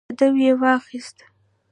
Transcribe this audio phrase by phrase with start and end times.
[0.11, 1.17] قدم یې واخیست